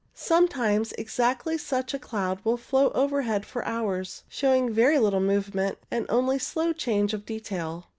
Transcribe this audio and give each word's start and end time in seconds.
Sometimes 0.15 0.93
exactly 0.93 1.59
such 1.59 1.93
a 1.93 1.99
cloud 1.99 2.39
will 2.43 2.57
float 2.57 2.91
overhead 2.95 3.45
for 3.45 3.63
hours, 3.65 4.23
showing 4.27 4.73
very 4.73 4.97
little 4.97 5.21
movement 5.21 5.77
and 5.91 6.07
only 6.09 6.39
slow 6.39 6.73
changes 6.73 7.13
of 7.13 7.23
detail. 7.23 7.85